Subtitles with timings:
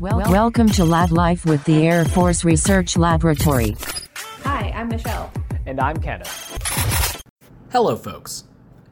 [0.00, 3.76] Well, welcome to Lab Life with the Air Force Research Laboratory.
[4.42, 5.32] Hi, I'm Michelle.
[5.66, 7.22] And I'm Kenneth.
[7.70, 8.44] Hello, folks.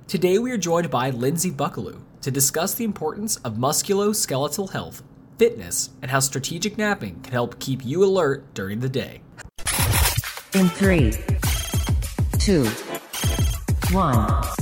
[0.06, 5.02] Today we are joined by Lindsay Buckaloo to discuss the importance of musculoskeletal health,
[5.38, 9.22] fitness, and how strategic napping can help keep you alert during the day.
[10.54, 11.14] In three,
[12.38, 12.64] two,
[13.90, 14.61] one.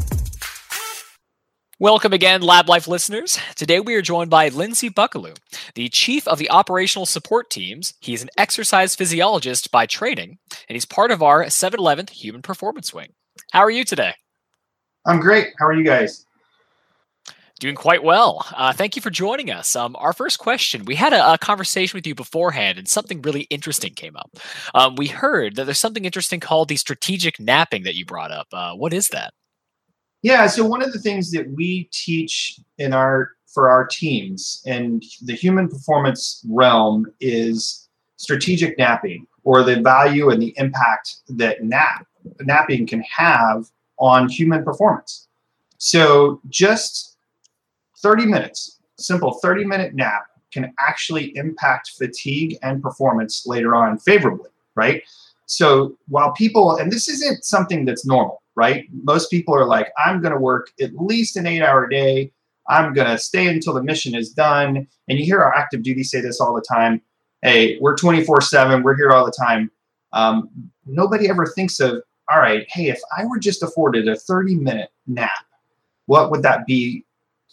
[1.80, 3.38] Welcome again, Lab Life listeners.
[3.56, 5.34] Today we are joined by Lindsay Buckaloo,
[5.74, 7.94] the chief of the operational support teams.
[8.00, 10.36] He's an exercise physiologist by training,
[10.68, 13.14] and he's part of our 711th Human Performance Wing.
[13.52, 14.12] How are you today?
[15.06, 15.54] I'm great.
[15.58, 16.26] How are you guys?
[17.60, 18.46] Doing quite well.
[18.54, 19.74] Uh, thank you for joining us.
[19.74, 23.44] Um, our first question we had a, a, conversation with you beforehand, and something really
[23.44, 24.30] interesting came up.
[24.74, 28.48] Um, we heard that there's something interesting called the strategic napping that you brought up.
[28.52, 29.32] Uh, what is that?
[30.22, 35.02] Yeah, so one of the things that we teach in our for our teams and
[35.22, 42.06] the human performance realm is strategic napping or the value and the impact that nap
[42.40, 43.66] napping can have
[43.98, 45.26] on human performance.
[45.78, 47.16] So just
[47.98, 54.50] 30 minutes, simple 30 minute nap can actually impact fatigue and performance later on favorably,
[54.74, 55.02] right?
[55.46, 58.86] So while people, and this isn't something that's normal, right?
[58.92, 62.30] Most people are like, I'm going to work at least an eight hour day.
[62.68, 64.86] I'm going to stay until the mission is done.
[65.08, 67.00] And you hear our active duty say this all the time.
[67.40, 69.70] Hey, we're 24 7, we're here all the time.
[70.12, 70.50] Um,
[70.84, 74.90] nobody ever thinks of, all right, hey, if I were just afforded a 30 minute
[75.06, 75.30] nap,
[76.04, 77.06] what would that be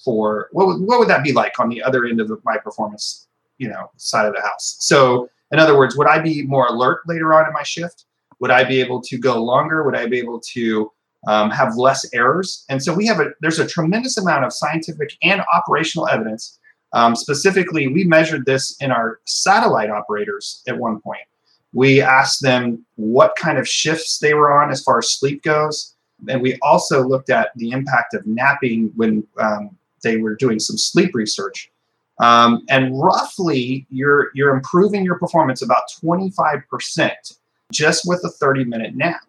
[0.03, 0.49] for?
[0.51, 3.29] What would, what would that be like on the other end of the, my performance,
[3.59, 4.75] you know, side of the house?
[4.81, 8.03] So, in other words, would I be more alert later on in my shift?
[8.41, 9.83] Would I be able to go longer?
[9.85, 10.91] Would I be able to
[11.27, 12.65] um, have less errors?
[12.69, 16.57] And so we have a there's a tremendous amount of scientific and operational evidence.
[16.93, 21.21] Um, specifically, we measured this in our satellite operators at one point.
[21.73, 25.95] We asked them what kind of shifts they were on as far as sleep goes,
[26.27, 30.77] and we also looked at the impact of napping when um, they were doing some
[30.77, 31.69] sleep research.
[32.19, 37.33] Um, and roughly, you're you're improving your performance about 25 percent
[37.71, 39.21] just with a 30 minute nap.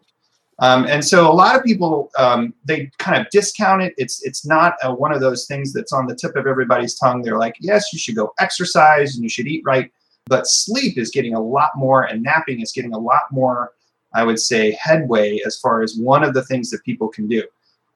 [0.59, 3.93] Um, and so a lot of people um, they kind of discount it.
[3.97, 7.21] It's it's not a, one of those things that's on the tip of everybody's tongue.
[7.21, 9.91] They're like, yes, you should go exercise and you should eat right,
[10.27, 13.71] but sleep is getting a lot more, and napping is getting a lot more.
[14.13, 17.43] I would say headway as far as one of the things that people can do.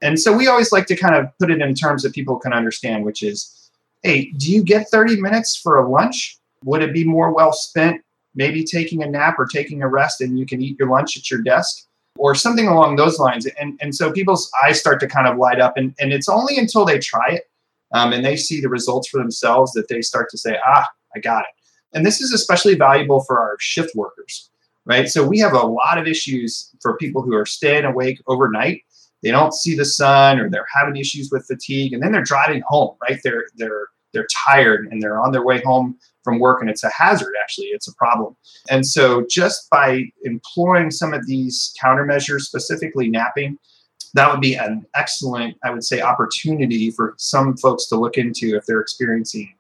[0.02, 2.53] And so we always like to kind of put it in terms that people can
[2.53, 3.72] understand, which is,
[4.03, 6.38] hey, do you get 30 minutes for a lunch?
[6.66, 8.03] Would it be more well spent
[8.35, 11.29] maybe taking a nap or taking a rest and you can eat your lunch at
[11.29, 11.88] your desk
[12.18, 13.47] or something along those lines.
[13.59, 15.78] And, and so people's eyes start to kind of light up.
[15.78, 17.50] And, and it's only until they try it
[17.94, 21.19] um, and they see the results for themselves that they start to say, ah, I
[21.19, 21.96] got it.
[21.96, 24.50] And this is especially valuable for our shift workers,
[24.85, 25.07] right?
[25.07, 28.81] So we have a lot of issues for people who are staying awake overnight.
[29.22, 32.63] They don't see the sun or they're having issues with fatigue and then they're driving
[32.68, 33.19] home, right?
[33.23, 36.90] They're, they're, they're tired and they're on their way home from work and it's a
[36.90, 37.68] hazard actually.
[37.68, 38.35] It's a problem.
[38.69, 43.57] And so just by employing some of these countermeasures specifically napping
[44.16, 48.56] that would be an excellent i would say opportunity for some folks to look into
[48.56, 49.52] if they're experiencing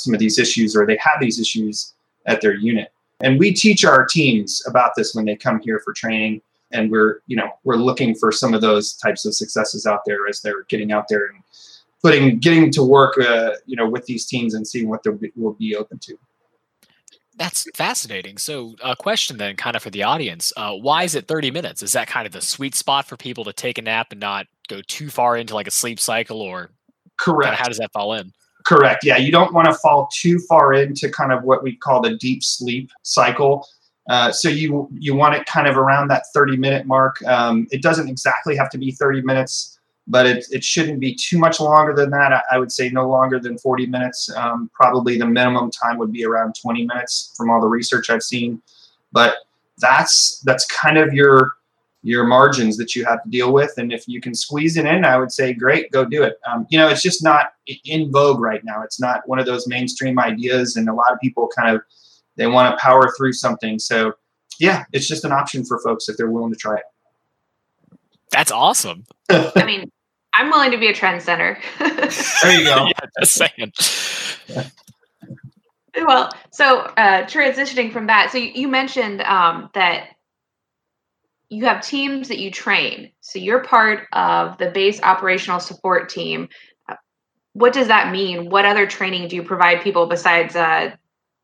[0.00, 1.94] some of these issues or they have these issues
[2.26, 2.92] at their unit.
[3.20, 6.40] And we teach our teams about this when they come here for training.
[6.72, 10.28] And we're you know we're looking for some of those types of successes out there
[10.28, 11.42] as they're getting out there and
[12.02, 15.54] putting getting to work uh, you know with these teams and seeing what they will
[15.54, 16.16] be open to.
[17.36, 18.36] That's fascinating.
[18.36, 21.82] So a question then kind of for the audience uh, why is it 30 minutes?
[21.82, 24.46] Is that kind of the sweet spot for people to take a nap and not
[24.68, 26.70] go too far into like a sleep cycle or
[27.18, 27.56] correct.
[27.56, 28.32] how does that fall in?
[28.66, 32.00] Correct yeah you don't want to fall too far into kind of what we call
[32.00, 33.66] the deep sleep cycle.
[34.08, 37.22] Uh, so you you want it kind of around that 30 minute mark.
[37.26, 39.79] Um, it doesn't exactly have to be 30 minutes
[40.10, 42.32] but it, it shouldn't be too much longer than that.
[42.32, 44.28] I, I would say no longer than 40 minutes.
[44.36, 48.22] Um, probably the minimum time would be around 20 minutes from all the research I've
[48.22, 48.60] seen.
[49.12, 49.36] But
[49.78, 51.52] that's that's kind of your
[52.02, 53.72] your margins that you have to deal with.
[53.76, 56.38] And if you can squeeze it in, I would say, great, go do it.
[56.50, 57.52] Um, you know, it's just not
[57.84, 58.82] in vogue right now.
[58.82, 61.82] It's not one of those mainstream ideas, and a lot of people kind of
[62.36, 63.78] they want to power through something.
[63.78, 64.14] So,
[64.58, 66.84] yeah, it's just an option for folks if they're willing to try it.
[68.30, 69.04] That's awesome.
[69.30, 69.90] I mean,
[70.40, 71.58] I'm willing to be a trend center.
[71.78, 72.86] there you go.
[72.86, 73.72] yeah, just saying.
[76.06, 80.08] well, so uh, transitioning from that, so you, you mentioned um, that
[81.50, 83.10] you have teams that you train.
[83.20, 86.48] So you're part of the base operational support team.
[87.52, 88.48] What does that mean?
[88.48, 90.96] What other training do you provide people besides uh,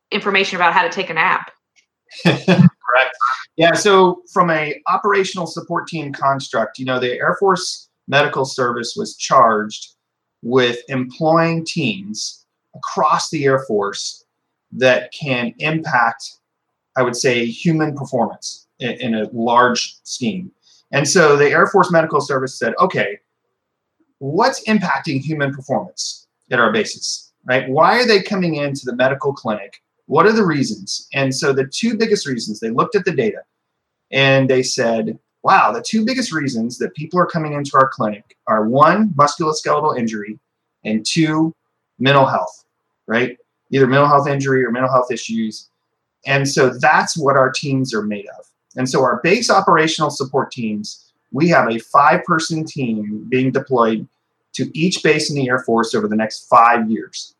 [0.09, 1.51] information about how to take a nap.
[2.23, 3.15] Correct.
[3.57, 3.73] Yeah.
[3.73, 9.15] So from a operational support team construct, you know, the Air Force Medical Service was
[9.15, 9.93] charged
[10.41, 12.45] with employing teams
[12.75, 14.23] across the Air Force
[14.71, 16.35] that can impact,
[16.95, 20.51] I would say, human performance in, in a large scheme.
[20.91, 23.19] And so the Air Force Medical Service said, okay,
[24.19, 27.67] what's impacting human performance at our bases, right?
[27.69, 29.81] Why are they coming into the medical clinic?
[30.05, 31.07] What are the reasons?
[31.13, 33.41] And so the two biggest reasons, they looked at the data
[34.11, 38.37] and they said, wow, the two biggest reasons that people are coming into our clinic
[38.47, 40.39] are one, musculoskeletal injury,
[40.83, 41.53] and two,
[41.99, 42.65] mental health,
[43.07, 43.37] right?
[43.71, 45.69] Either mental health injury or mental health issues.
[46.25, 48.45] And so that's what our teams are made of.
[48.75, 54.07] And so our base operational support teams, we have a five person team being deployed
[54.53, 57.35] to each base in the Air Force over the next five years.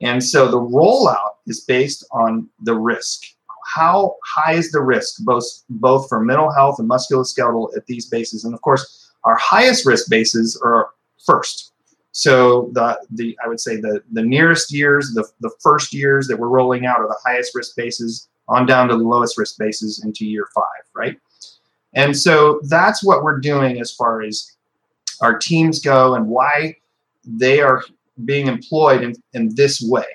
[0.00, 3.22] And so the rollout is based on the risk.
[3.64, 8.44] How high is the risk, both, both for mental health and musculoskeletal at these bases?
[8.44, 10.90] And of course, our highest risk bases are
[11.24, 11.72] first.
[12.12, 16.38] So the the I would say the the nearest years, the the first years that
[16.38, 20.04] we're rolling out are the highest risk bases on down to the lowest risk bases
[20.04, 21.18] into year five, right?
[21.94, 24.56] And so that's what we're doing as far as
[25.22, 26.76] our teams go and why
[27.24, 27.82] they are
[28.24, 30.06] being employed in, in this way.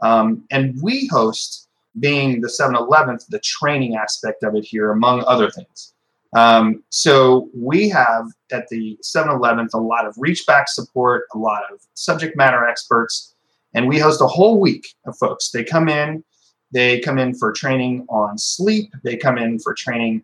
[0.00, 1.68] Um, and we host,
[2.00, 5.94] being the 7-Eleventh, the training aspect of it here, among other things.
[6.34, 11.62] Um, so we have at the 7-Eleventh a lot of reach back support, a lot
[11.70, 13.34] of subject matter experts,
[13.74, 15.50] and we host a whole week of folks.
[15.50, 16.24] They come in,
[16.72, 20.22] they come in for training on sleep, they come in for training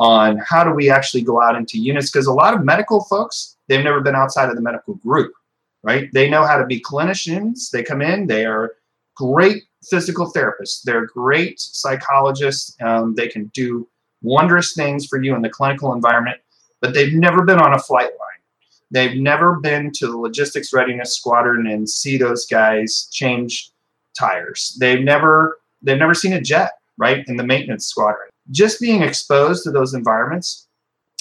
[0.00, 3.56] on how do we actually go out into units because a lot of medical folks
[3.68, 5.32] they've never been outside of the medical group
[5.82, 8.76] right they know how to be clinicians they come in they are
[9.14, 13.88] great physical therapists they're great psychologists um, they can do
[14.22, 16.38] wondrous things for you in the clinical environment,
[16.80, 18.16] but they've never been on a flight line.
[18.90, 23.70] They've never been to the logistics readiness squadron and see those guys change
[24.18, 24.76] tires.
[24.80, 28.28] They've never they've never seen a jet, right, in the maintenance squadron.
[28.50, 30.66] Just being exposed to those environments,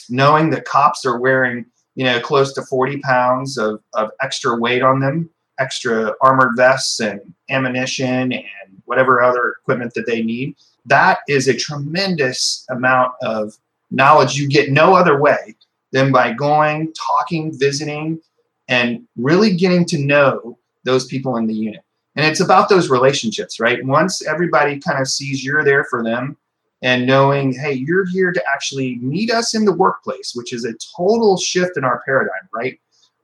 [0.10, 1.66] knowing that cops are wearing,
[1.96, 5.30] you know, close to 40 pounds of, of extra weight on them,
[5.60, 11.56] extra armored vests and ammunition and whatever other equipment that they need that is a
[11.56, 13.58] tremendous amount of
[13.92, 15.56] knowledge you get no other way
[15.92, 18.20] than by going, talking, visiting,
[18.68, 21.82] and really getting to know those people in the unit.
[22.16, 23.84] And it's about those relationships, right?
[23.86, 26.38] Once everybody kind of sees you're there for them
[26.82, 30.74] and knowing, hey, you're here to actually meet us in the workplace, which is a
[30.96, 32.80] total shift in our paradigm, right?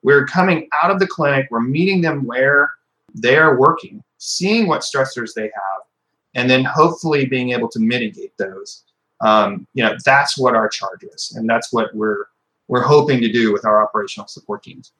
[0.05, 2.73] We're coming out of the clinic, we're meeting them where
[3.15, 5.81] they are working, seeing what stressors they have,
[6.35, 8.83] and then hopefully being able to mitigate those.
[9.21, 12.25] Um, you know, that's what our charge is, and that's what we're
[12.67, 14.91] we're hoping to do with our operational support teams.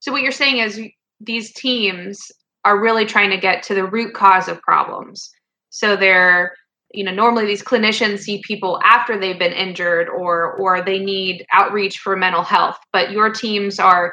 [0.00, 0.78] So what you're saying is
[1.18, 2.30] these teams
[2.66, 5.30] are really trying to get to the root cause of problems.
[5.70, 6.54] So they're
[6.92, 11.44] you know normally these clinicians see people after they've been injured or or they need
[11.52, 14.12] outreach for mental health but your teams are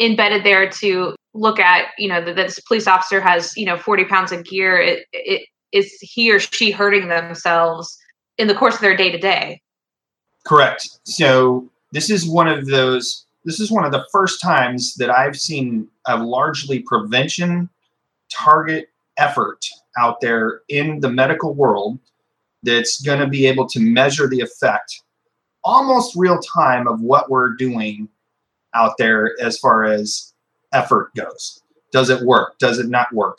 [0.00, 4.04] embedded there to look at you know that this police officer has you know 40
[4.06, 4.80] pounds of gear.
[4.80, 7.98] It, it is he or she hurting themselves
[8.38, 9.60] in the course of their day to day
[10.46, 10.88] correct.
[11.04, 15.36] So this is one of those this is one of the first times that i've
[15.36, 17.68] seen a largely prevention
[18.30, 19.64] target effort
[19.96, 21.98] out there in the medical world
[22.66, 25.02] that's going to be able to measure the effect
[25.64, 28.08] almost real time of what we're doing
[28.74, 30.32] out there as far as
[30.72, 31.62] effort goes.
[31.92, 32.58] Does it work?
[32.58, 33.38] Does it not work?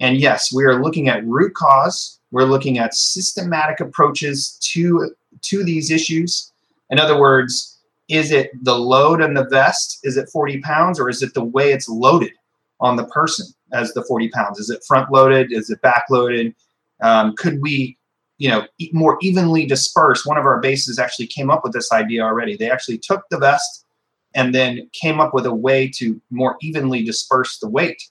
[0.00, 2.20] And yes, we are looking at root cause.
[2.30, 6.52] We're looking at systematic approaches to to these issues.
[6.90, 7.78] In other words,
[8.08, 10.00] is it the load on the vest?
[10.04, 12.32] Is it 40 pounds, or is it the way it's loaded
[12.80, 14.58] on the person as the 40 pounds?
[14.58, 15.52] Is it front loaded?
[15.52, 16.54] Is it back loaded?
[17.02, 17.98] Um, could we,
[18.38, 22.22] you know, more evenly dispersed One of our bases actually came up with this idea
[22.22, 22.56] already.
[22.56, 23.86] They actually took the vest
[24.34, 28.02] and then came up with a way to more evenly disperse the weight.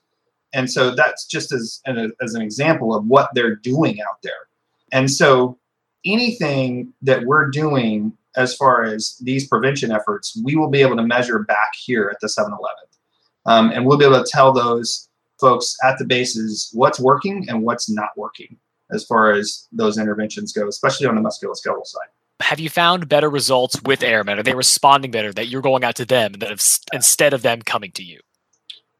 [0.53, 4.33] And so that's just as an, as an example of what they're doing out there.
[4.91, 5.59] And so
[6.05, 11.03] anything that we're doing as far as these prevention efforts, we will be able to
[11.03, 12.59] measure back here at the 7-Eleven.
[13.45, 15.07] Um, and we'll be able to tell those
[15.39, 18.57] folks at the bases what's working and what's not working
[18.91, 22.09] as far as those interventions go, especially on the musculoskeletal side
[22.41, 24.39] have you found better results with airmen?
[24.39, 26.35] Are they responding better that you're going out to them
[26.93, 28.19] instead of them coming to you?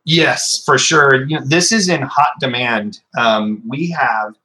[0.06, 1.25] Yes, for sure.
[1.25, 3.01] You know, this is in hot demand.
[3.18, 4.36] Um, we have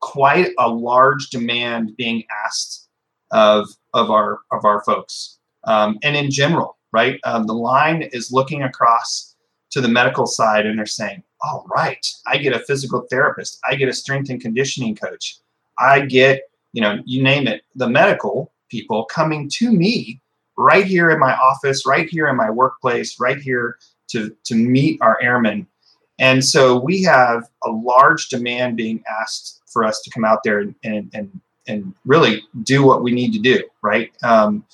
[0.00, 2.88] quite a large demand being asked
[3.30, 7.18] of of our of our folks, um, and in general, right?
[7.24, 9.33] Um, the line is looking across
[9.74, 13.74] to the medical side, and they're saying, "All right, I get a physical therapist, I
[13.74, 15.38] get a strength and conditioning coach,
[15.80, 20.20] I get, you know, you name it, the medical people coming to me
[20.56, 23.78] right here in my office, right here in my workplace, right here
[24.10, 25.66] to to meet our airmen."
[26.20, 30.60] And so we have a large demand being asked for us to come out there
[30.60, 34.12] and and and, and really do what we need to do, right?
[34.22, 34.64] Um,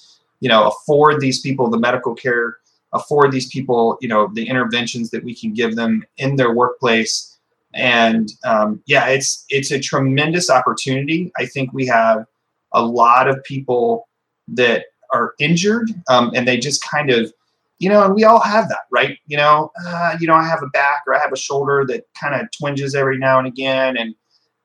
[0.40, 2.58] you know, afford these people the medical care,
[2.92, 7.38] afford these people, you know, the interventions that we can give them in their workplace.
[7.74, 11.30] And um, yeah, it's it's a tremendous opportunity.
[11.38, 12.24] I think we have
[12.72, 14.08] a lot of people
[14.48, 17.32] that are injured um, and they just kind of
[17.80, 19.18] you know, and we all have that, right?
[19.26, 22.04] You know, uh, you know, I have a back or I have a shoulder that
[22.20, 24.14] kind of twinges every now and again, and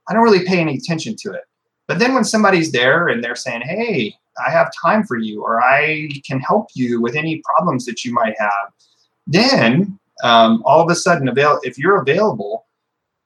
[0.09, 1.43] I don't really pay any attention to it.
[1.87, 4.15] But then when somebody's there and they're saying, hey,
[4.45, 8.13] I have time for you, or I can help you with any problems that you
[8.13, 8.71] might have,
[9.27, 12.65] then um, all of a sudden, avail- if you're available,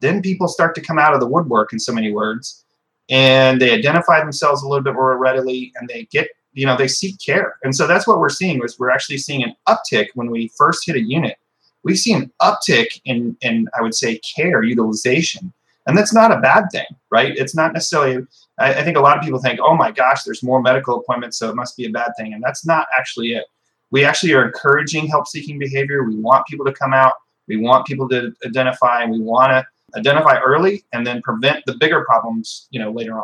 [0.01, 2.66] then people start to come out of the woodwork in so many words
[3.10, 6.88] and they identify themselves a little bit more readily and they get you know they
[6.88, 7.58] seek care.
[7.63, 10.86] And so that's what we're seeing is we're actually seeing an uptick when we first
[10.86, 11.38] hit a unit.
[11.84, 15.54] We see an uptick in in i would say care utilization
[15.89, 17.34] and that's not a bad thing, right?
[17.36, 18.25] It's not necessarily,
[18.60, 21.38] I, I think a lot of people think, oh my gosh, there's more medical appointments,
[21.38, 22.34] so it must be a bad thing.
[22.34, 23.46] And that's not actually it.
[23.91, 26.03] We actually are encouraging help seeking behavior.
[26.03, 27.13] We want people to come out.
[27.48, 29.65] We want people to identify, and we want to
[29.98, 33.24] identify early and then prevent the bigger problems, you know, later on.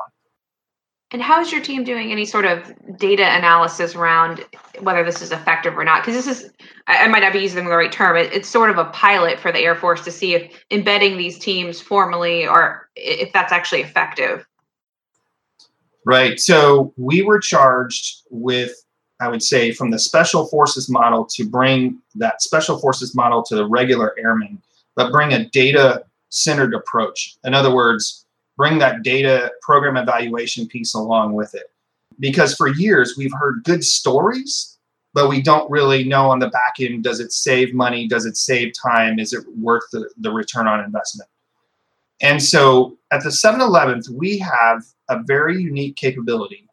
[1.15, 4.43] And how is your team doing any sort of data analysis around
[4.81, 6.01] whether this is effective or not?
[6.01, 6.51] Because this is,
[6.87, 9.49] I, might not be using the right term, it, it's sort of a pilot for
[9.49, 14.45] the Air Force to see if embedding these teams formally or if that's actually effective.
[16.05, 16.37] Right.
[16.37, 18.73] So we were charged with,
[19.21, 23.55] I would say, from the special forces model to bring that special forces model to
[23.55, 24.61] the regular airmen,
[24.97, 27.37] but bring a data centered approach.
[27.45, 28.24] In other words,
[28.57, 31.71] bring that data program evaluation piece along with it.
[32.19, 34.77] Because for years we've heard good stories,
[35.13, 38.07] but we don't really know on the back end does it save money?
[38.07, 39.19] Does it save time?
[39.19, 41.29] Is it worth the, the return on investment?
[42.21, 46.67] And so at the 7 11th, we have a very unique capability,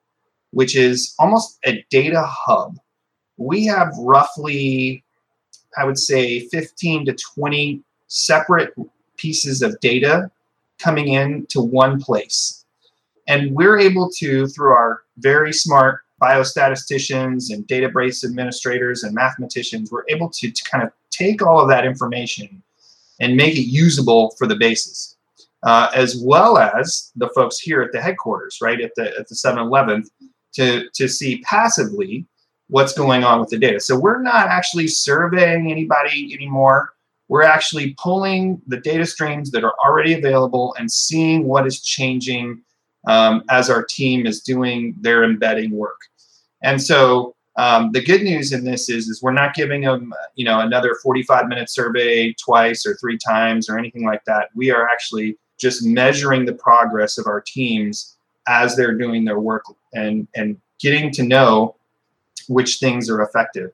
[0.51, 2.79] which is almost a data hub.
[3.37, 5.05] We have roughly,
[5.77, 8.73] I would say, 15 to 20 separate
[9.17, 10.31] pieces of data
[10.83, 12.65] coming in to one place.
[13.29, 20.05] And we're able to, through our very smart biostatisticians and database administrators and mathematicians, we're
[20.09, 22.63] able to, to kind of take all of that information
[23.21, 25.17] and make it usable for the bases,
[25.63, 29.35] uh, as well as the folks here at the headquarters, right at the at the
[29.35, 30.05] 7-Eleven,
[30.55, 32.27] to to see passively
[32.69, 33.79] what's going on with the data.
[33.79, 36.92] So we're not actually surveying anybody anymore
[37.33, 42.61] we're actually pulling the data streams that are already available and seeing what is changing
[43.07, 45.99] um, as our team is doing their embedding work.
[46.63, 50.45] And so um, the good news in this is, is we're not giving them, you
[50.45, 54.51] know, another 45 minute survey twice or three times or anything like that.
[54.55, 58.15] We are actually just measuring the progress of our teams
[58.47, 61.77] as they're doing their work and, and getting to know
[62.49, 63.73] which things are effective.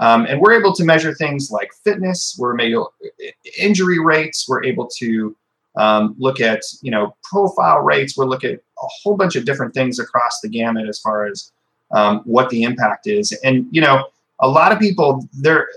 [0.00, 2.92] Um, and we're able to measure things like fitness, we're able
[3.58, 5.36] injury rates, we're able to
[5.76, 9.74] um, look at you know profile rates, we're looking at a whole bunch of different
[9.74, 11.52] things across the gamut as far as
[11.92, 13.32] um, what the impact is.
[13.42, 14.06] And you know,
[14.40, 15.68] a lot of people they're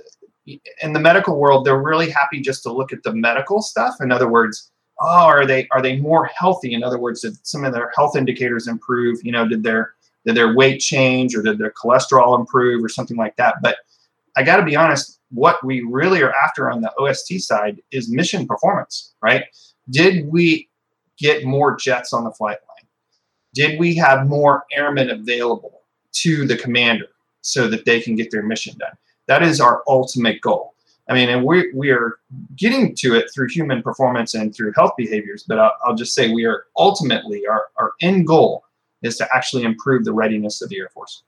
[0.81, 3.95] in the medical world, they're really happy just to look at the medical stuff.
[4.01, 6.73] In other words, oh, are they are they more healthy?
[6.73, 9.19] In other words, did some of their health indicators improve?
[9.23, 9.93] You know, did their
[10.25, 13.55] did their weight change or did their cholesterol improve or something like that?
[13.61, 13.77] But
[14.35, 18.09] I got to be honest, what we really are after on the OST side is
[18.09, 19.45] mission performance, right?
[19.89, 20.69] Did we
[21.17, 22.87] get more jets on the flight line?
[23.53, 25.81] Did we have more airmen available
[26.13, 27.07] to the commander
[27.41, 28.93] so that they can get their mission done?
[29.27, 30.73] That is our ultimate goal.
[31.09, 32.19] I mean, and we we are
[32.55, 36.31] getting to it through human performance and through health behaviors, but I'll, I'll just say
[36.31, 38.63] we are ultimately our, our end goal
[39.01, 41.23] is to actually improve the readiness of the Air Force.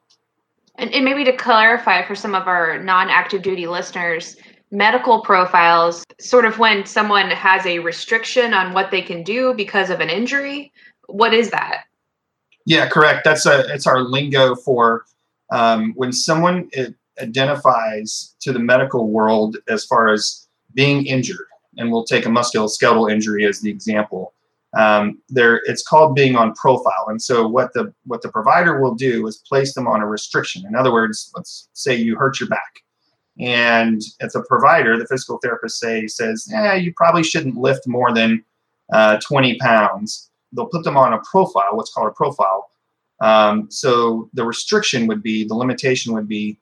[0.75, 4.35] And, and maybe to clarify for some of our non-active duty listeners,
[4.71, 9.91] medical profiles sort of when someone has a restriction on what they can do because
[9.91, 10.71] of an injury.
[11.07, 11.83] What is that?
[12.65, 13.23] Yeah, correct.
[13.23, 15.05] That's a it's our lingo for
[15.51, 21.45] um, when someone it identifies to the medical world as far as being injured,
[21.77, 24.33] and we'll take a musculoskeletal injury as the example.
[24.73, 27.05] Um, there it's called being on profile.
[27.07, 30.65] And so what the what the provider will do is place them on a restriction.
[30.65, 32.83] In other words, let's say you hurt your back,
[33.39, 38.13] and if the provider, the physical therapist, say says, "Yeah, you probably shouldn't lift more
[38.13, 38.43] than
[38.91, 42.69] uh, 20 pounds." They'll put them on a profile, what's called a profile.
[43.21, 46.59] Um, so the restriction would be the limitation would be,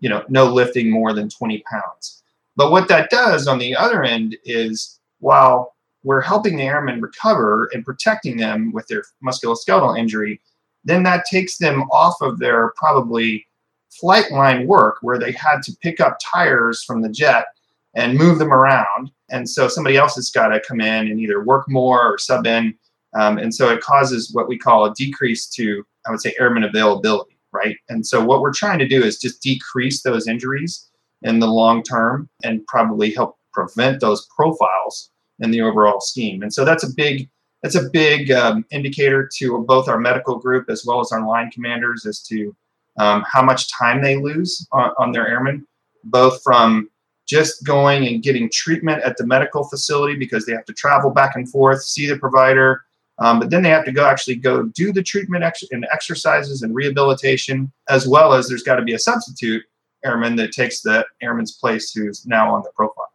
[0.00, 2.22] you know, no lifting more than 20 pounds.
[2.56, 7.68] But what that does on the other end is while we're helping the airmen recover
[7.72, 10.40] and protecting them with their musculoskeletal injury,
[10.84, 13.46] then that takes them off of their probably
[13.90, 17.46] flight line work where they had to pick up tires from the jet
[17.94, 19.10] and move them around.
[19.30, 22.46] And so somebody else has got to come in and either work more or sub
[22.46, 22.74] in.
[23.14, 26.64] Um, and so it causes what we call a decrease to, I would say, airman
[26.64, 27.76] availability, right?
[27.90, 30.88] And so what we're trying to do is just decrease those injuries
[31.20, 35.10] in the long term and probably help prevent those profiles
[35.42, 36.42] in the overall scheme.
[36.42, 37.28] And so that's a big
[37.62, 41.48] that's a big um, indicator to both our medical group as well as our line
[41.50, 42.54] commanders as to
[42.98, 45.64] um, how much time they lose on, on their airmen,
[46.04, 46.90] both from
[47.26, 51.36] just going and getting treatment at the medical facility because they have to travel back
[51.36, 52.84] and forth, see the provider,
[53.18, 56.62] um, but then they have to go actually go do the treatment ex- and exercises
[56.62, 59.62] and rehabilitation, as well as there's got to be a substitute
[60.04, 63.11] airman that takes the airman's place who's now on the profile.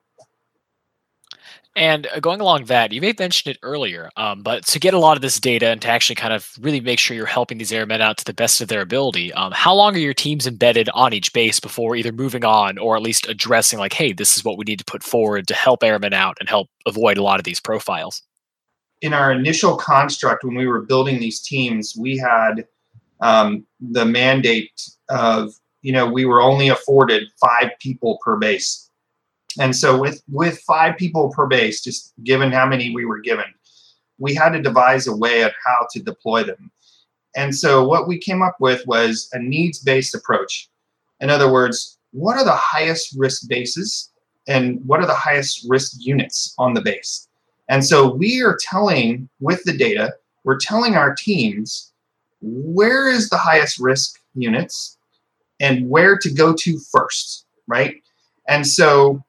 [1.78, 4.96] And uh, going along that, you may have mentioned it earlier, um, but to get
[4.96, 7.60] a lot of this data and to actually kind of really make sure you're helping
[7.60, 10.48] these airmen out to the best of their ability, um, how long are your teams
[10.48, 14.36] embedded on each base before either moving on or at least addressing, like, hey, this
[14.36, 17.22] is what we need to put forward to help airmen out and help avoid a
[17.22, 18.24] lot of these profiles?
[19.02, 22.66] In our initial construct, when we were building these teams, we had
[23.20, 25.54] um, the mandate of,
[25.84, 28.87] you know, we were only afforded five people per base
[29.60, 33.46] and so with with five people per base, just given how many we were given,
[34.20, 36.72] we had to devise a way of how to deploy them.
[37.36, 40.70] And so what we came up with was a needs-based approach.
[41.20, 44.12] In other words, what are the highest risk bases
[44.48, 47.28] and what are the highest risk units on the base?
[47.70, 51.92] And so we are telling with the data, we're telling our teams
[52.42, 54.98] where is the highest risk units
[55.60, 58.02] and where to go to first, right?
[58.48, 59.24] And so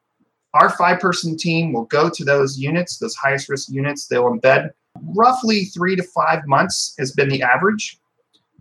[0.55, 4.07] our five person team will go to those units, those highest risk units.
[4.07, 4.71] They'll embed
[5.15, 7.99] roughly three to five months has been the average.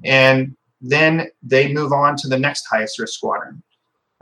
[0.04, 3.63] And then they move on to the next highest risk squadron.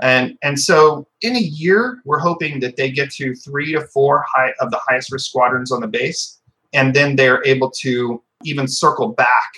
[0.02, 4.26] And, and so in a year, we're hoping that they get to three to four
[4.28, 6.40] high of the highest risk squadrons on the base.
[6.74, 9.54] And then they're able to even circle back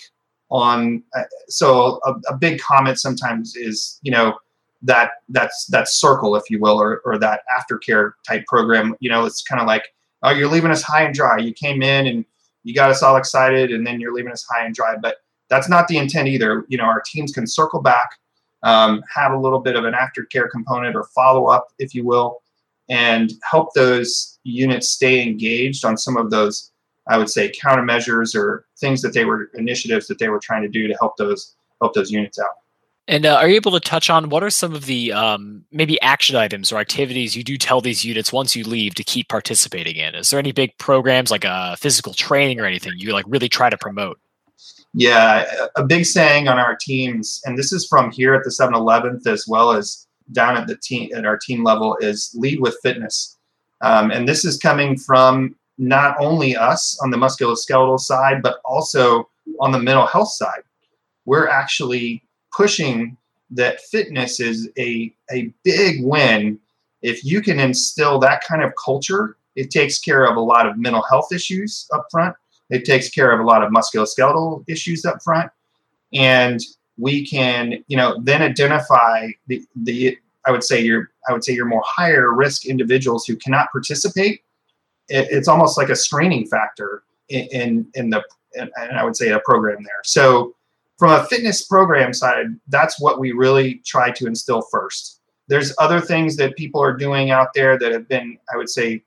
[0.49, 1.03] on.
[1.15, 4.37] Uh, so a, a big comment sometimes is, you know,
[4.81, 8.95] that that's that circle, if you will, or, or that aftercare type program.
[8.99, 9.83] You know, it's kind of like,
[10.23, 11.37] oh, you're leaving us high and dry.
[11.37, 12.25] You came in and
[12.63, 14.95] you got us all excited, and then you're leaving us high and dry.
[15.01, 15.17] But
[15.49, 16.65] that's not the intent either.
[16.67, 18.09] You know, our teams can circle back,
[18.63, 22.41] um, have a little bit of an aftercare component or follow up, if you will,
[22.89, 26.71] and help those units stay engaged on some of those,
[27.07, 30.69] I would say, countermeasures or things that they were initiatives that they were trying to
[30.69, 32.66] do to help those help those units out.
[33.09, 35.99] And uh, are you able to touch on what are some of the um, maybe
[36.01, 39.95] action items or activities you do tell these units once you leave to keep participating
[39.95, 40.13] in?
[40.13, 43.69] Is there any big programs like uh, physical training or anything you like really try
[43.69, 44.19] to promote?
[44.93, 49.25] Yeah, a big saying on our teams, and this is from here at the 711th
[49.27, 53.37] as well as down at the team at our team level, is lead with fitness.
[53.81, 59.29] Um, and this is coming from not only us on the musculoskeletal side, but also
[59.61, 60.63] on the mental health side.
[61.25, 62.23] We're actually
[62.57, 63.15] pushing
[63.51, 66.59] that fitness is a, a big win.
[67.03, 70.77] If you can instill that kind of culture, it takes care of a lot of
[70.77, 72.35] mental health issues up front.
[72.69, 75.51] It takes care of a lot of musculoskeletal issues up front.
[76.13, 76.59] And
[76.97, 81.53] we can, you know, then identify the, the I would say your I would say
[81.53, 84.41] your more higher risk individuals who cannot participate.
[85.09, 88.23] It, it's almost like a screening factor in in, in the
[88.55, 90.01] and I would say a program there.
[90.03, 90.55] So
[90.97, 95.21] from a fitness program side, that's what we really try to instill first.
[95.47, 99.03] There's other things that people are doing out there that have been, I would say,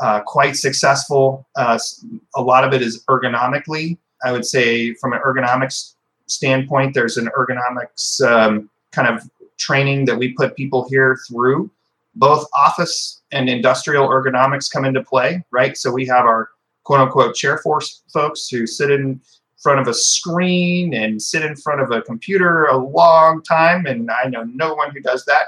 [0.00, 1.46] uh, quite successful.
[1.56, 1.78] Uh,
[2.34, 3.98] a lot of it is ergonomically.
[4.24, 5.94] I would say, from an ergonomics
[6.26, 11.70] standpoint, there's an ergonomics um, kind of training that we put people here through.
[12.14, 15.76] Both office and industrial ergonomics come into play, right?
[15.76, 16.50] So we have our
[16.84, 19.20] quote unquote chair force folks who sit in
[19.62, 23.86] front of a screen and sit in front of a computer a long time.
[23.86, 25.46] And I know no one who does that.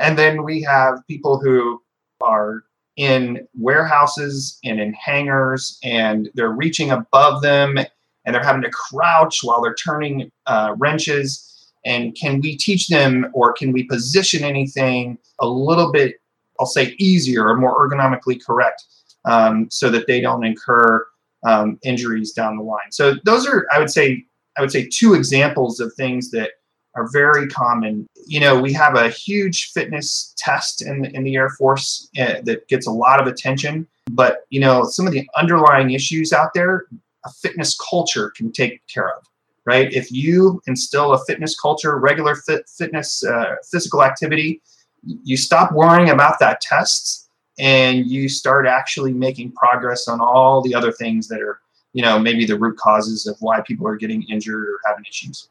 [0.00, 1.82] And then we have people who
[2.20, 2.64] are
[2.96, 7.78] in warehouses and in hangars, and they're reaching above them
[8.24, 11.48] and they're having to crouch while they're turning uh, wrenches.
[11.84, 16.16] And can we teach them or can we position anything a little bit,
[16.60, 18.84] I'll say, easier or more ergonomically correct
[19.24, 21.04] um, so that they don't incur
[21.44, 22.90] um, injuries down the line?
[22.90, 24.24] So those are, I would say,
[24.56, 26.50] I would say two examples of things that
[26.94, 28.06] are very common.
[28.26, 32.68] You know, we have a huge fitness test in, in the Air Force uh, that
[32.68, 33.86] gets a lot of attention.
[34.10, 36.86] But, you know, some of the underlying issues out there,
[37.24, 39.24] a fitness culture can take care of,
[39.64, 39.92] right?
[39.92, 44.60] If you instill a fitness culture, regular fit, fitness, uh, physical activity,
[45.02, 47.21] you stop worrying about that test
[47.58, 51.60] and you start actually making progress on all the other things that are,
[51.92, 55.48] you know, maybe the root causes of why people are getting injured or having issues.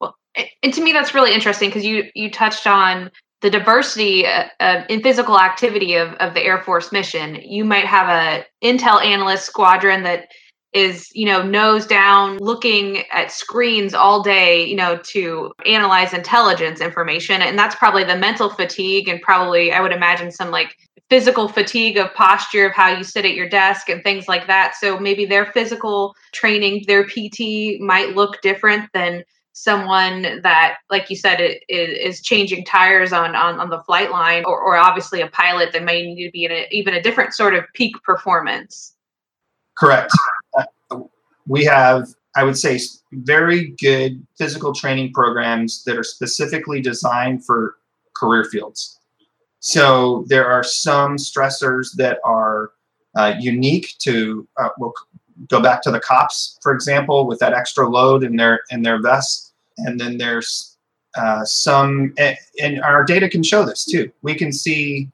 [0.00, 0.16] Well
[0.62, 5.02] and to me that's really interesting because you you touched on the diversity uh, in
[5.02, 7.36] physical activity of, of the air force mission.
[7.36, 10.28] You might have a intel analyst squadron that
[10.72, 16.80] is you know nose down looking at screens all day you know to analyze intelligence
[16.80, 17.42] information.
[17.42, 20.76] And that's probably the mental fatigue and probably i would imagine some like
[21.08, 24.76] physical fatigue of posture of how you sit at your desk and things like that.
[24.80, 31.16] So maybe their physical training their pt might look different than someone that like you
[31.16, 35.20] said it, it is changing tires on, on on the flight line or, or obviously
[35.20, 37.94] a pilot that may need to be in a, even a different sort of peak
[38.04, 38.94] performance.
[39.76, 40.12] Correct
[41.50, 42.78] we have i would say
[43.12, 47.76] very good physical training programs that are specifically designed for
[48.14, 48.98] career fields
[49.58, 52.72] so there are some stressors that are
[53.16, 54.94] uh, unique to uh, we'll
[55.48, 59.00] go back to the cops, for example, with that extra load in their in their
[59.00, 60.76] vests, and then there's
[61.16, 62.14] uh, some,
[62.62, 64.10] and our data can show this too.
[64.22, 65.08] We can see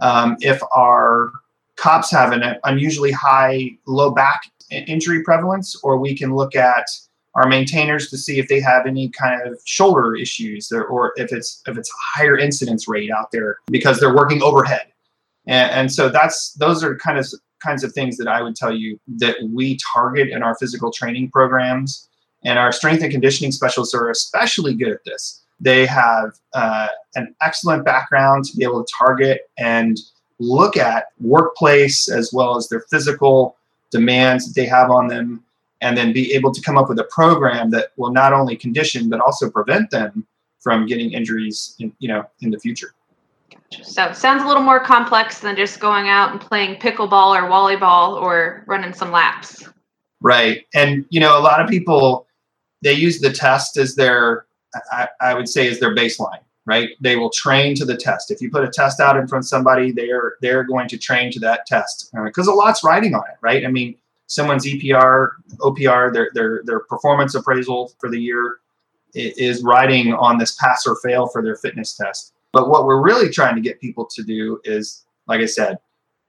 [0.00, 1.32] um, if our
[1.76, 6.86] cops have an unusually high low back injury prevalence, or we can look at
[7.34, 11.32] our maintainers to see if they have any kind of shoulder issues or, or if
[11.32, 14.86] it's if it's a higher incidence rate out there because they're working overhead
[15.46, 17.26] and, and so that's those are kind of
[17.64, 21.30] kinds of things that I would tell you that we target in our physical training
[21.30, 22.08] programs.
[22.44, 25.42] And our strength and conditioning specialists are especially good at this.
[25.58, 29.98] They have uh, an excellent background to be able to target and
[30.38, 33.55] look at workplace as well as their physical
[33.90, 35.42] demands that they have on them,
[35.80, 39.08] and then be able to come up with a program that will not only condition
[39.08, 40.26] but also prevent them
[40.60, 42.92] from getting injuries, in, you know, in the future.
[43.82, 48.20] So sounds a little more complex than just going out and playing pickleball or volleyball
[48.20, 49.64] or running some laps.
[50.20, 50.64] Right.
[50.74, 52.26] And you know, a lot of people
[52.82, 54.46] they use the test as their
[54.92, 56.90] I, I would say as their baseline, right?
[57.00, 58.30] They will train to the test.
[58.30, 61.30] If you put a test out in front of somebody, they're they're going to train
[61.32, 63.64] to that test because uh, a lot's riding on it, right?
[63.64, 68.58] I mean, someone's EPR, OPR, their their their performance appraisal for the year
[69.14, 72.34] is riding on this pass or fail for their fitness test.
[72.52, 75.78] But what we're really trying to get people to do is, like I said,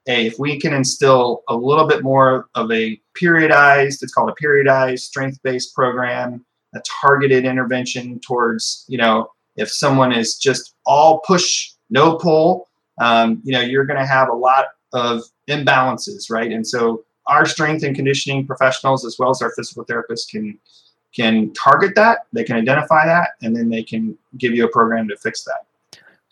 [0.05, 4.43] hey, if we can instill a little bit more of a periodized, it's called a
[4.43, 6.45] periodized strength-based program,
[6.75, 12.67] a targeted intervention towards, you know, if someone is just all push, no pull,
[12.99, 16.51] um, you know, you're going to have a lot of imbalances, right?
[16.51, 20.57] And so our strength and conditioning professionals, as well as our physical therapists, can
[21.13, 22.19] can target that.
[22.31, 25.66] They can identify that, and then they can give you a program to fix that.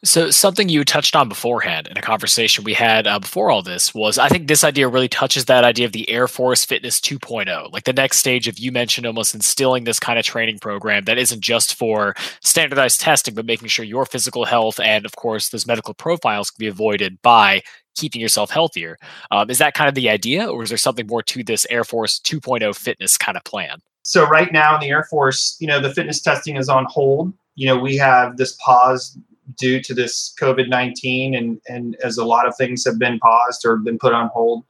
[0.06, 3.92] So something you touched on beforehand in a conversation we had uh, before all this
[3.92, 7.74] was I think this idea really touches that idea of the Air Force Fitness 2.0,
[7.74, 11.18] like the next stage of you mentioned almost instilling this kind of training program that
[11.18, 15.66] isn't just for standardized testing, but making sure your physical health and of course those
[15.66, 17.64] medical profiles can be avoided by
[17.96, 19.00] keeping yourself healthier.
[19.32, 21.84] Um, is that kind of the idea, or is there something more to this Air
[21.84, 23.80] Force 2.0 fitness kind of plan?
[24.04, 27.34] So right now in the Air Force, you know, the fitness testing is on hold.
[27.56, 29.18] You know, we have this pause
[29.58, 33.66] due to this COVID 19 and, and as a lot of things have been paused
[33.66, 34.66] or been put on hold.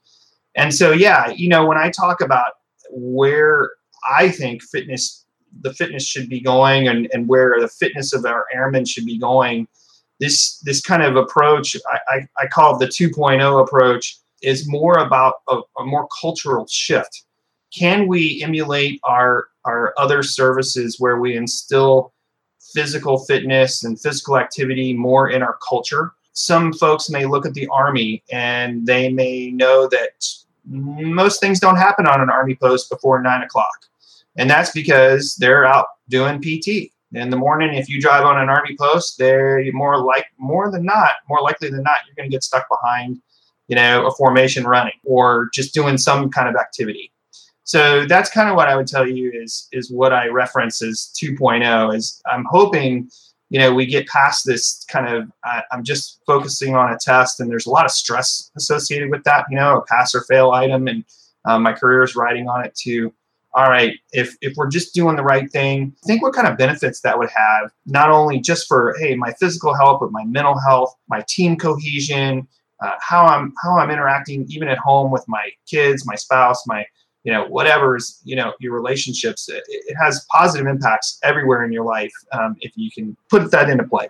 [0.55, 2.53] And so, yeah, you know, when I talk about
[2.89, 3.71] where
[4.17, 5.25] I think fitness,
[5.61, 9.17] the fitness should be going and, and where the fitness of our airmen should be
[9.17, 9.67] going,
[10.19, 15.35] this, this kind of approach, I, I, I call the 2.0 approach, is more about
[15.49, 17.23] a, a more cultural shift.
[17.77, 22.13] Can we emulate our, our other services where we instill
[22.75, 26.13] physical fitness and physical activity more in our culture.
[26.33, 30.27] Some folks may look at the Army and they may know that
[30.65, 33.85] most things don't happen on an Army post before nine o'clock.
[34.35, 36.91] And that's because they're out doing PT.
[37.13, 40.83] In the morning, if you drive on an Army post, they're more like more than
[40.83, 43.21] not, more likely than not, you're going to get stuck behind
[43.67, 47.11] you know, a formation running or just doing some kind of activity.
[47.65, 51.11] So that's kind of what I would tell you is is what I reference as
[51.21, 53.09] 2.0 is I'm hoping
[53.49, 55.31] you know we get past this kind of
[55.71, 59.45] I'm just focusing on a test and there's a lot of stress associated with that
[59.49, 61.03] you know a pass or fail item and
[61.45, 63.11] um, my career is riding on it too.
[63.55, 67.01] All right if if we're just doing the right thing think what kind of benefits
[67.01, 70.93] that would have not only just for hey my physical health but my mental health
[71.07, 72.45] my team cohesion
[72.83, 76.85] uh, how i'm how i'm interacting even at home with my kids my spouse my
[77.25, 81.83] you know whatever's you know your relationships it, it has positive impacts everywhere in your
[81.83, 84.07] life um, if you can put that into play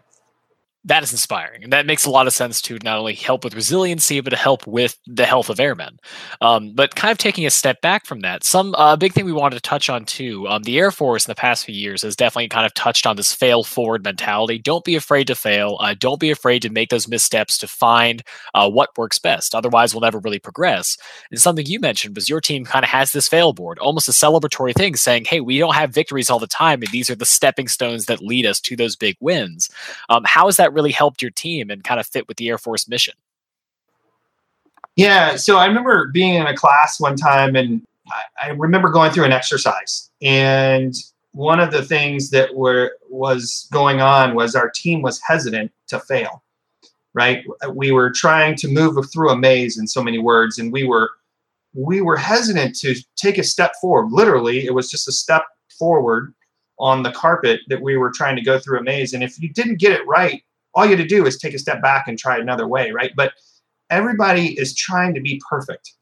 [0.85, 1.63] that is inspiring.
[1.63, 4.35] And that makes a lot of sense to not only help with resiliency but to
[4.35, 5.99] help with the health of airmen.
[6.41, 9.31] Um, but kind of taking a step back from that some uh, big thing we
[9.31, 12.15] wanted to touch on too um, the air force in the past few years has
[12.15, 14.59] definitely kind of touched on this fail forward mentality.
[14.59, 15.77] Don't be afraid to fail.
[15.81, 19.55] Uh, don't be afraid to make those missteps to find uh, what works best.
[19.55, 20.97] Otherwise we'll never really progress.
[21.31, 24.11] And something you mentioned was your team kind of has this fail board almost a
[24.11, 27.25] celebratory thing saying hey we don't have victories all the time and these are the
[27.25, 29.69] stepping stones that lead us to those big wins.
[30.09, 32.57] Um, how is that really helped your team and kind of fit with the Air
[32.57, 33.15] Force mission?
[34.95, 37.81] Yeah, so I remember being in a class one time and
[38.41, 40.93] I, remember going through an exercise and
[41.31, 45.99] one of the things that were was going on was our team was hesitant to
[45.99, 46.43] fail
[47.13, 50.85] right we were trying to move through a maze in so many words and we
[50.85, 51.09] were
[51.73, 55.43] we were hesitant to take a step forward literally it was just a step
[55.77, 56.33] forward
[56.79, 59.49] on the carpet that we were trying to go through a maze and if you
[59.49, 60.43] didn't get it right
[60.75, 63.11] all you had to do is take a step back and try another way, right?
[63.15, 63.33] But
[63.89, 65.93] everybody is trying to be perfect.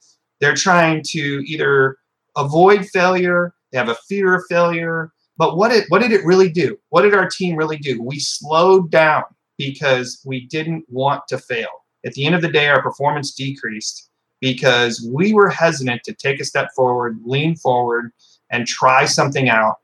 [0.42, 1.98] They're trying to either
[2.36, 5.12] avoid failure, they have a fear of failure.
[5.38, 6.78] But what did what did it really do?
[6.90, 8.02] What did our team really do?
[8.02, 9.24] We slowed down
[9.58, 11.70] because we didn't want to fail.
[12.06, 14.10] At the end of the day, our performance decreased
[14.42, 18.12] because we were hesitant to take a step forward, lean forward,
[18.52, 19.78] and try something out.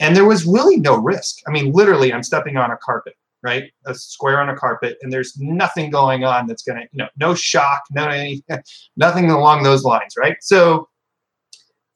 [0.00, 1.40] And there was really no risk.
[1.46, 3.70] I mean, literally, I'm stepping on a carpet right?
[3.86, 7.08] A square on a carpet, and there's nothing going on that's going to, you know,
[7.18, 8.42] no shock, no any,
[8.96, 10.36] nothing along those lines, right?
[10.40, 10.88] So,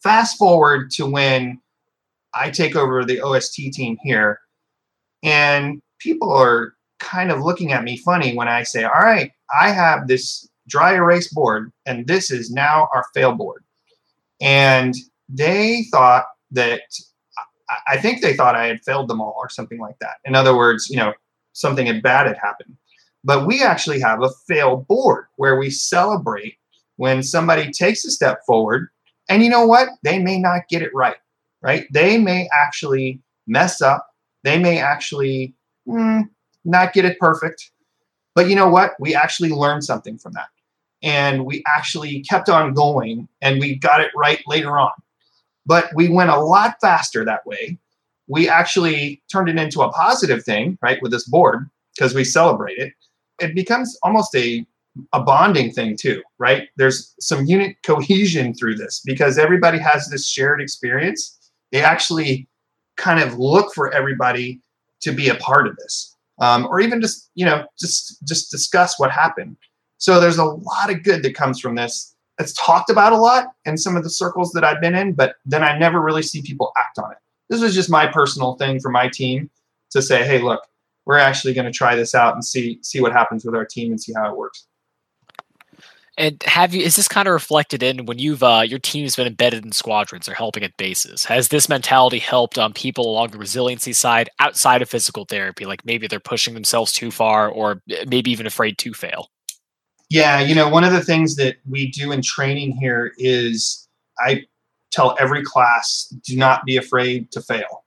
[0.03, 1.61] fast forward to when
[2.35, 4.41] I take over the OST team here,
[5.23, 9.71] and people are kind of looking at me funny when I say, "All right, I
[9.71, 13.65] have this dry erase board, and this is now our fail board,"
[14.41, 14.95] and
[15.29, 16.83] they thought that
[17.89, 20.17] I think they thought I had failed them all or something like that.
[20.25, 21.13] In other words, you know,
[21.55, 22.77] something bad had happened.
[23.25, 26.59] But we actually have a fail board where we celebrate
[26.97, 28.89] when somebody takes a step forward.
[29.31, 29.89] And you know what?
[30.03, 31.17] They may not get it right,
[31.63, 31.87] right?
[31.91, 34.07] They may actually mess up.
[34.43, 35.55] They may actually
[35.89, 36.29] mm,
[36.67, 37.71] not get it perfect.
[38.35, 38.93] But you know what?
[39.01, 40.49] We actually learned something from that.
[41.03, 44.93] And we actually kept on going and we got it right later on.
[45.67, 47.79] But we went a lot faster that way
[48.29, 52.79] we actually turned it into a positive thing, right, with this board because we celebrate
[52.79, 52.93] it.
[53.41, 54.67] It becomes almost a
[55.13, 56.69] a bonding thing too, right?
[56.77, 61.51] There's some unit cohesion through this because everybody has this shared experience.
[61.73, 62.49] They actually
[62.97, 64.61] kind of look for everybody
[65.01, 68.99] to be a part of this, um, or even just you know just just discuss
[68.99, 69.57] what happened.
[69.99, 72.15] So there's a lot of good that comes from this.
[72.39, 75.37] It's talked about a lot in some of the circles that I've been in, but
[75.45, 78.81] then I never really see people act on it this was just my personal thing
[78.81, 79.51] for my team
[79.91, 80.63] to say, hey, look,
[81.07, 83.91] we're actually going to try this out and see see what happens with our team
[83.91, 84.67] and see how it works.
[86.17, 89.27] And have you is this kind of reflected in when you've uh, your team's been
[89.27, 91.25] embedded in squadrons or helping at bases?
[91.25, 95.67] Has this mentality helped um, people along the resiliency side outside of physical therapy?
[95.67, 99.29] Like maybe they're pushing themselves too far or maybe even afraid to fail.
[100.09, 103.89] Yeah, you know, one of the things that we do in training here is
[104.21, 104.45] I
[104.95, 107.85] tell every class do not be afraid to fail.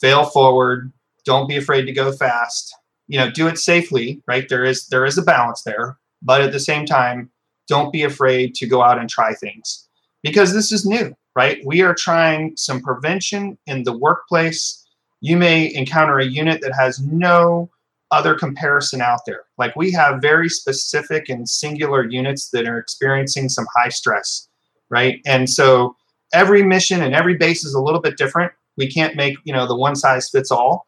[0.00, 0.92] Fail forward.
[1.24, 2.74] Don't be afraid to go fast.
[3.08, 4.48] You know, do it safely, right?
[4.48, 7.30] There is there is a balance there, but at the same time,
[7.68, 9.88] don't be afraid to go out and try things
[10.22, 11.60] because this is new, right?
[11.64, 14.84] We are trying some prevention in the workplace.
[15.20, 17.70] You may encounter a unit that has no
[18.10, 19.44] other comparison out there.
[19.58, 24.48] Like we have very specific and singular units that are experiencing some high stress,
[24.90, 25.20] right?
[25.26, 25.96] And so
[26.32, 28.52] every mission and every base is a little bit different.
[28.76, 30.86] We can't make, you know, the one size fits all.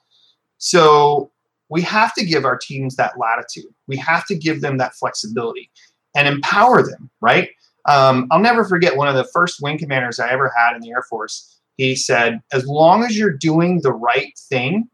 [0.59, 1.31] So
[1.69, 3.73] we have to give our teams that latitude.
[3.87, 5.71] We have to give them that flexibility
[6.17, 7.51] and empower them, right?
[7.87, 10.91] Um, I'll never forget one of the first wing commanders I ever had in the
[10.91, 11.61] Air Force.
[11.77, 14.89] He said, as long as you're doing the right thing,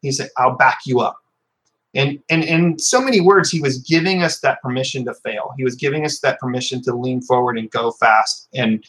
[0.00, 1.18] he said, I'll back you up.
[1.94, 5.52] And, and in so many words, he was giving us that permission to fail.
[5.58, 8.84] He was giving us that permission to lean forward and go fast, and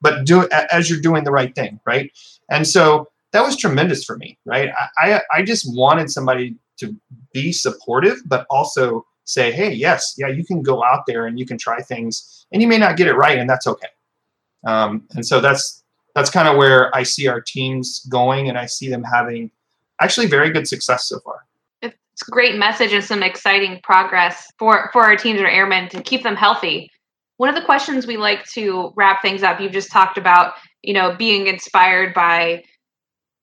[0.00, 2.10] but do it as you're doing the right thing, right?
[2.50, 4.70] And so that was tremendous for me, right?
[4.98, 6.96] I, I, just wanted somebody to
[7.32, 11.46] be supportive, but also say, hey, yes, yeah, you can go out there and you
[11.46, 13.88] can try things, and you may not get it right, and that's okay.
[14.66, 15.84] Um, and so that's
[16.14, 19.50] that's kind of where I see our teams going, and I see them having
[20.00, 21.46] actually very good success so far.
[21.82, 21.94] It's
[22.26, 26.22] a great message and some exciting progress for for our teams or airmen to keep
[26.22, 26.90] them healthy.
[27.40, 30.92] One of the questions we like to wrap things up, you've just talked about, you
[30.92, 32.64] know, being inspired by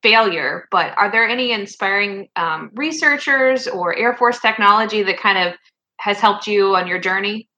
[0.04, 5.56] failure, but are there any inspiring um, researchers or Air Force technology that kind of
[5.98, 7.50] has helped you on your journey?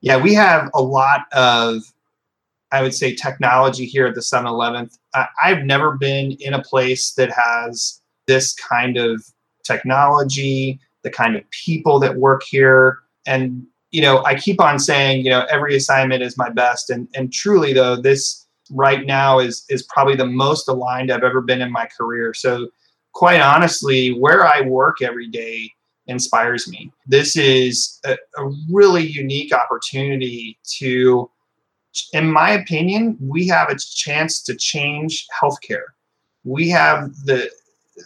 [0.00, 1.82] Yeah, we have a lot of
[2.70, 4.96] I would say technology here at the 7-Eleventh.
[5.42, 9.24] I've never been in a place that has this kind of
[9.64, 13.00] technology, the kind of people that work here.
[13.26, 16.90] And, you know, I keep on saying, you know, every assignment is my best.
[16.90, 21.40] And and truly though, this right now is is probably the most aligned I've ever
[21.40, 22.34] been in my career.
[22.34, 22.70] So
[23.12, 25.70] quite honestly, where I work every day
[26.08, 26.90] inspires me.
[27.06, 31.30] This is a, a really unique opportunity to
[32.12, 35.90] in my opinion, we have a chance to change healthcare.
[36.42, 37.48] We have the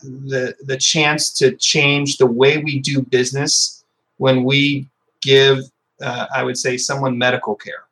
[0.03, 3.83] the the chance to change the way we do business
[4.18, 4.87] when we
[5.22, 5.61] give,
[6.03, 7.85] uh, I would say, someone medical care,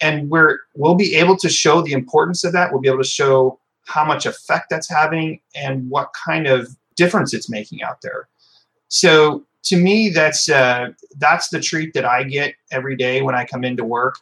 [0.00, 2.72] and we're we'll be able to show the importance of that.
[2.72, 7.32] We'll be able to show how much effect that's having and what kind of difference
[7.32, 8.28] it's making out there.
[8.88, 10.88] So to me, that's uh,
[11.18, 14.16] that's the treat that I get every day when I come into work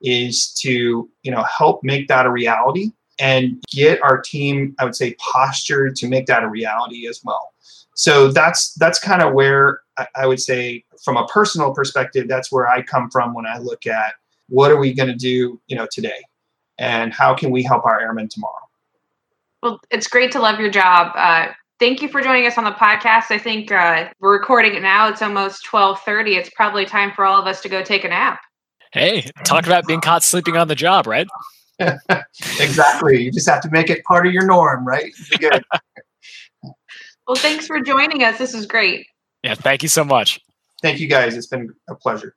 [0.00, 4.94] is to you know help make that a reality and get our team i would
[4.94, 7.52] say postured to make that a reality as well
[7.98, 9.80] so that's that's kind of where
[10.14, 13.86] i would say from a personal perspective that's where i come from when i look
[13.86, 14.14] at
[14.48, 16.24] what are we going to do you know today?
[16.78, 18.54] And how can we help our airmen tomorrow?
[19.62, 21.12] Well it's great to love your job.
[21.14, 23.30] Uh, thank you for joining us on the podcast.
[23.30, 25.08] I think uh, we're recording it now.
[25.08, 28.40] It's almost 12.30 it's probably time for all of us to go take a nap.
[28.92, 31.28] Hey, talk about being caught sleeping on the job, right?
[31.78, 33.22] exactly.
[33.22, 35.12] You just have to make it part of your norm, right?
[37.28, 37.34] Good.
[37.34, 38.38] well, thanks for joining us.
[38.38, 39.06] This is great.
[39.42, 40.40] Yeah, thank you so much.
[40.80, 41.36] Thank you guys.
[41.36, 42.34] It's been a pleasure.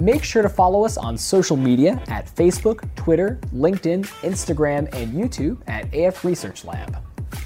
[0.00, 5.58] Make sure to follow us on social media at Facebook, Twitter, LinkedIn, Instagram, and YouTube
[5.68, 6.96] at AF Research Lab.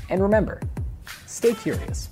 [0.08, 0.60] And remember,
[1.26, 2.10] stay curious.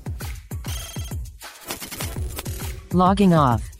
[2.92, 3.73] Logging off.